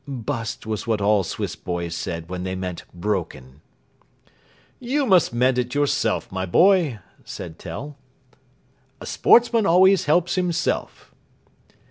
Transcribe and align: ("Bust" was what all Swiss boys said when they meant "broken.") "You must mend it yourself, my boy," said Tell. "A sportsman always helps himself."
("Bust" 0.07 0.65
was 0.65 0.87
what 0.87 0.99
all 0.99 1.23
Swiss 1.23 1.55
boys 1.55 1.95
said 1.95 2.27
when 2.27 2.41
they 2.43 2.55
meant 2.55 2.85
"broken.") 2.91 3.61
"You 4.79 5.05
must 5.05 5.31
mend 5.31 5.59
it 5.59 5.75
yourself, 5.75 6.31
my 6.31 6.47
boy," 6.47 6.97
said 7.23 7.59
Tell. 7.59 7.97
"A 8.99 9.05
sportsman 9.05 9.67
always 9.67 10.05
helps 10.05 10.33
himself." 10.33 11.13